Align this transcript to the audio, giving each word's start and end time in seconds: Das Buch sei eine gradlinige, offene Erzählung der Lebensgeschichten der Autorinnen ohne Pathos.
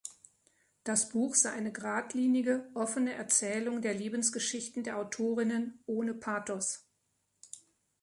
Das 0.83 1.09
Buch 1.09 1.35
sei 1.35 1.51
eine 1.51 1.71
gradlinige, 1.71 2.67
offene 2.73 3.11
Erzählung 3.13 3.83
der 3.83 3.93
Lebensgeschichten 3.93 4.81
der 4.83 4.97
Autorinnen 4.97 5.79
ohne 5.85 6.15
Pathos. 6.15 6.87